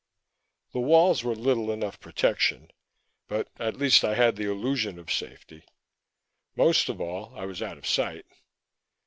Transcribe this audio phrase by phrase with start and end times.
[0.73, 2.71] The walls were little enough protection,
[3.27, 5.63] but at least I had the illusion of safety.
[6.55, 8.25] Most of all, I was out of sight.